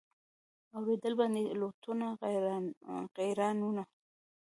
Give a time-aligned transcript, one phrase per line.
[0.77, 2.07] اورېدل باندي لوټونه
[3.17, 3.83] غیرانونه